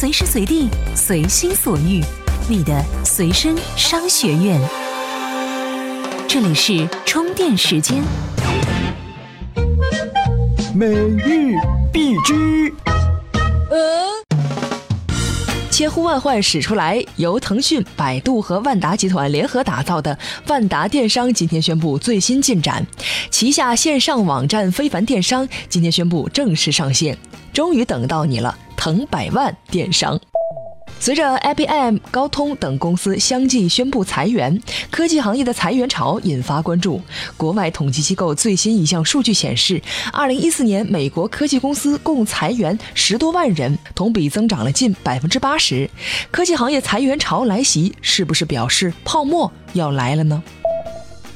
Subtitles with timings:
[0.00, 2.02] 随时随地，随心所欲，
[2.48, 4.58] 你的随身商学院。
[6.26, 8.02] 这里是充电时间。
[10.74, 11.54] 每日
[11.92, 12.72] 必知。
[15.70, 22.86] 千呼万唤始出来，由腾讯、百度和万达集团联合打造的万达电商今天宣布最新进展，
[23.30, 27.18] 旗下线上网站非凡电商今天宣布正式上线，
[27.52, 30.18] 终于等到你了，腾百万电商。
[30.98, 34.58] 随着 IBM、高通等公司相继宣布裁员，
[34.90, 36.98] 科技行业的裁员潮引发关注。
[37.36, 39.82] 国外统计机构最新一项数据显示
[40.14, 45.88] ，2014年美国科技公司共裁员十多万人，同比增长了近百分之八十。
[46.30, 50.42] 科技行业裁员潮来袭，是不是表示泡沫要来了呢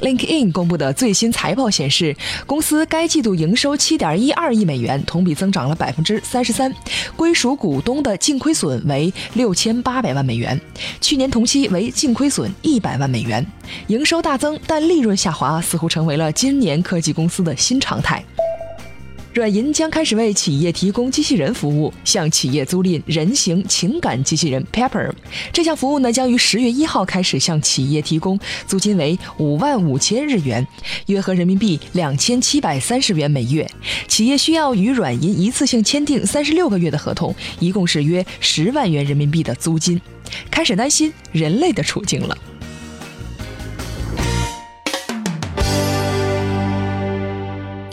[0.00, 2.16] ？LinkedIn 公布的最新财报显示，
[2.46, 6.72] 公司该季度营收七点一二亿美元，同比增长了百分之三十三，
[7.16, 10.60] 归属股东的净亏损为六千八百万美元，
[11.00, 13.44] 去年同期为净亏损一百万美元。
[13.88, 18.24] 营收大增，但利润下滑似乎成为了今年科技公司的新常态。
[19.34, 25.10] 软银将开始为企业提供机器人服务，向企业租赁人形情感机器人 Pepper。
[25.52, 30.66] 这项服务呢，将于十月一号开始向企业提供，租金为五万五千日元，
[31.06, 33.68] 约合人民币两千七百三十元每月。
[34.08, 40.00] 企业需要与软银一次性签订三十六个月的合同，一共是约十万元人民币的租金。
[40.50, 42.36] 开始担心人类的处境了。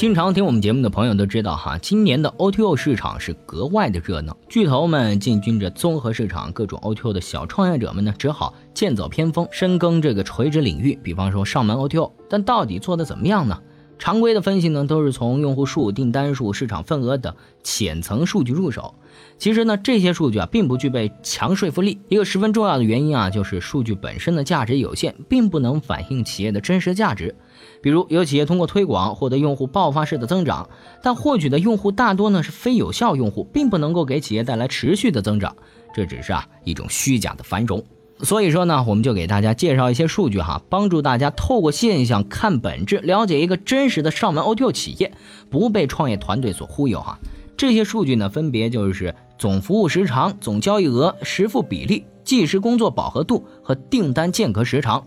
[0.06, 10.95] 经常听我们节目的朋友都知道哈，今年的 O T O 市场是格外的热闹，巨头们进军着综合市场，各种 O T O 的小创业者们呢，只好剑走偏锋，深耕这个垂直领域。
[11.02, 13.59] 比方说上门 O T O，但到底做的怎么样呢？
[13.97, 18.93] 常规的分析呢，都是从用户数、订单数、市场份额等浅层数据入手。
[19.38, 21.99] 其实呢，这些数据啊，并不具备强说服力。
[22.09, 27.35] 一个十分重要的原因啊，就是数据本身的价值有限，并不能反映企业的真实价值。
[27.81, 30.69] 比如有企业通过推广获得用户爆发式的增长，
[31.01, 35.55] 但获取的用户大多呢是非有效用户，并不能够给企业带来持续的增长，
[35.94, 37.84] 这只是啊一种虚假的繁荣。
[38.24, 45.12] 所以说呢，我们就给大家介绍一些数据哈，帮助大家透过现象看本质，了解一个真实的上门 O T O 企业，
[45.50, 47.20] 不被创业团队所忽悠哈。
[47.58, 55.06] 这些数据呢，分别就是总服务时长、总交易额、实付比例、计时工作饱和度和订单间隔时长。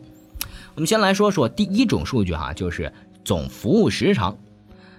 [0.74, 2.92] 我们先来说说第一种数据哈，就是
[3.24, 4.36] 总服务时长。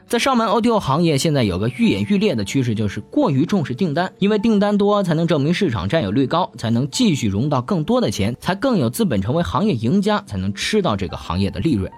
[0.09, 11.91] 在上门 O T O 行业，现在有个愈演愈烈的趋势，就是过于重视订单，因为订单多才能证明市场占有率高，才能继续融到更多的钱，才更有资本成为行业赢家，才能吃到这个行业的利润。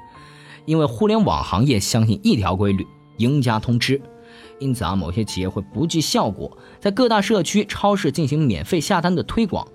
[0.66, 2.86] 因为互联网行业相信一条规律：
[3.16, 4.02] 赢家通吃。
[4.60, 9.66] 因此啊，某些企业会不计效果，在各大社区、超市进行免费下单的推广，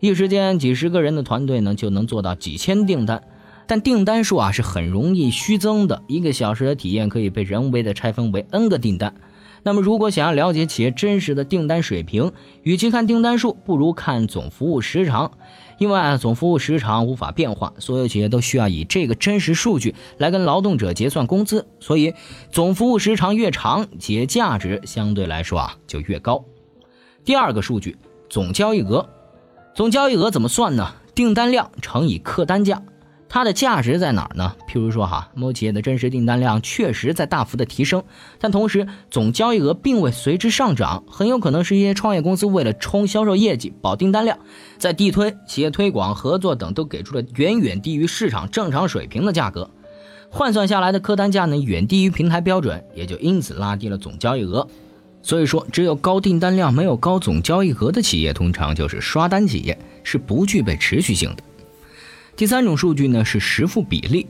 [0.00, 3.22] 一时间几十个人的团队呢，就能做到几千订单。
[3.66, 9.14] 但订单数啊是很容易虚增的，一个小时的体验可以被人为的拆分为 n 个订单。
[9.62, 12.32] 那么，如果想要了解企业真实的订单水平，
[12.62, 15.32] 与其看订单数，不如看总服务时长。
[15.78, 22.14] 因为啊，总服务时长无法变化，所有企业都需要以这个真实数据来跟劳动者结算工资，所以
[22.52, 26.44] 总服务时长越长，企业价值相对来说啊就越高。
[27.24, 27.96] 第二个数据，
[28.28, 29.08] 总交易额，
[29.74, 30.94] 总交易额怎么算呢？
[31.14, 32.82] 订单量乘以客单价。
[33.34, 34.54] 它的价值在哪儿呢？
[34.68, 38.04] 譬如说哈，某企业的真实订单量确实在大幅的提升，
[38.38, 44.38] 但同时总交易额并未随之上涨，很有可能是一些创业公司为了冲销售业绩、保订单量，
[44.78, 49.68] 在地推、企业推广、合作等都给出了远远低于市场正常水平的价格，
[50.30, 54.64] 换算下来的客单价呢远低于平台标准，也就因此拉低了总交易额。
[55.24, 61.42] 所以说，只有高订单量没有高总交易额的企业，通常就是刷单企业，是不具备持续性的。
[62.36, 64.26] 第三种数据呢是实付比例，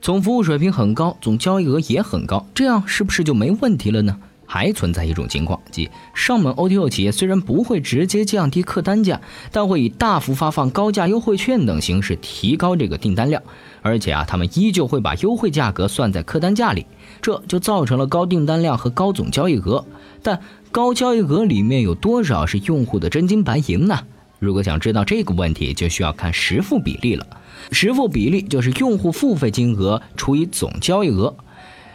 [0.00, 4.16] 总服务水平很高，总交易额也很高，这样是不是就没问题了呢？
[4.50, 9.20] 还存在一种情况，即上门 O T O 企业虽然不会直接降低客单价，
[9.52, 13.42] 但会以大幅发放高价优惠券等形式提高这个订单量，
[13.82, 16.86] 而且啊，他们依旧会把优惠价格算在客单价里，
[17.20, 19.84] 这就造成了高订单量和高总交易额。
[20.22, 20.40] 但
[20.70, 23.98] 高交易额里面有多少是用户的真金白银呢？
[24.38, 27.26] 如果想知道这个问题，就需要看实付比例了。
[27.72, 31.36] 实付比例就是用户付费金额除以总交易额，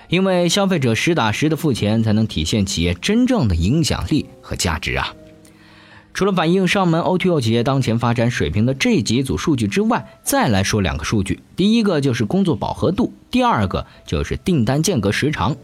[0.10, 5.16] 因为消费者实打实的付钱，才能体现企业真正的影响力和价值啊。
[6.14, 11.40] 除了反映上门 O2O 企业当前发展水平的这几组数据之外，再来说两个数据。
[11.56, 15.56] 第一个就是工作饱和度，第二个就是订单间隔时长。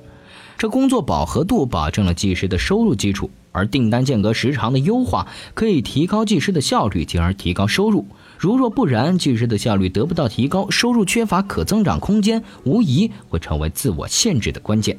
[0.58, 8.06] 这工作饱和度保证了即时的收入基础，而订单间隔时长的优化可以提高技师的效率，进而提高收入。
[8.38, 14.98] 如若不然，技师的效率得不到提高，收入缺乏可增长空间，无疑会成为自我限制的关键。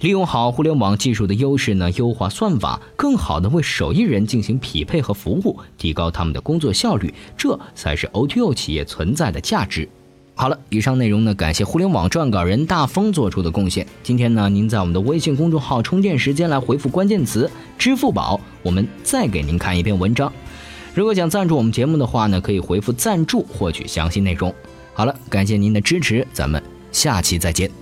[0.00, 9.88] 利用好互联网技术的优势呢，优化算法，更好的为手艺人进行匹配和服务，提高他们的工作效率，这才是 O2O 企业存在的价值。
[10.34, 13.86] 好了，以上内容呢，感谢互联网撰稿人大风做出的贡献。
[14.02, 17.48] 今天呢，您在我们的微信公众号“充电时间”来回复关键词
[17.78, 20.32] “支付宝”，我们再给您看一篇文章。
[20.94, 24.52] 如果想赞助我们节目的话呢，可以回复“赞助”获取详细内容。
[24.94, 27.81] 好了，感谢您的支持，咱们下期再见。